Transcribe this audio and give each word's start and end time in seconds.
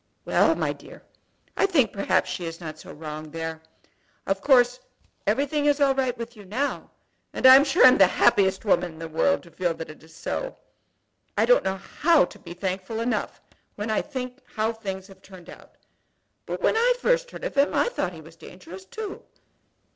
"Well, 0.25 0.55
my 0.55 0.73
dear, 0.73 1.03
I 1.55 1.67
think 1.67 1.91
that 1.91 1.97
perhaps 1.99 2.27
she 2.27 2.45
is 2.47 2.59
not 2.59 2.79
so 2.79 2.91
wrong 2.91 3.29
there. 3.29 3.61
Of 4.25 4.41
course 4.41 4.79
everything 5.27 5.67
is 5.67 5.79
all 5.79 5.93
right 5.93 6.17
with 6.17 6.35
you 6.35 6.43
now, 6.43 6.89
and 7.33 7.45
I'm 7.45 7.63
sure 7.63 7.85
I'm 7.85 7.99
the 7.99 8.07
happiest 8.07 8.65
woman 8.65 8.93
in 8.93 8.97
the 8.97 9.07
world 9.07 9.43
to 9.43 9.51
feel 9.51 9.75
that 9.75 9.91
it 9.91 10.01
is 10.01 10.15
so. 10.15 10.57
I 11.37 11.45
don't 11.45 11.63
know 11.63 11.77
how 11.77 12.25
to 12.25 12.39
be 12.39 12.55
thankful 12.55 12.99
enough 12.99 13.41
when 13.75 13.91
I 13.91 14.01
think 14.01 14.39
how 14.55 14.73
things 14.73 15.05
have 15.05 15.21
turned 15.21 15.51
out; 15.51 15.75
but 16.47 16.63
when 16.63 16.75
I 16.75 16.95
first 16.99 17.29
heard 17.29 17.43
of 17.43 17.53
him 17.53 17.75
I 17.75 17.87
thought 17.87 18.11
he 18.13 18.21
was 18.21 18.35
dangerous 18.35 18.85
too." 18.85 19.21